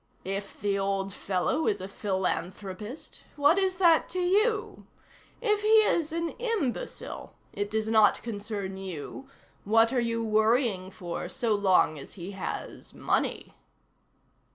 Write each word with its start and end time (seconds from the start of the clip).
If 0.25 0.59
the 0.59 0.79
old 0.79 1.13
fellow 1.13 1.67
is 1.67 1.79
a 1.79 1.87
philanthropist, 1.87 3.21
what 3.35 3.59
is 3.59 3.75
that 3.75 4.09
to 4.09 4.19
you? 4.19 4.87
If 5.43 5.61
he 5.61 5.67
is 5.83 6.11
an 6.11 6.29
imbecile, 6.39 7.35
it 7.53 7.69
does 7.69 7.87
not 7.87 8.23
concern 8.23 8.77
you. 8.77 9.29
What 9.63 9.93
are 9.93 10.01
you 10.01 10.23
worrying 10.23 10.89
for, 10.89 11.29
so 11.29 11.53
long 11.53 11.99
as 11.99 12.13
he 12.13 12.31
has 12.31 12.95
money?" 12.95 13.53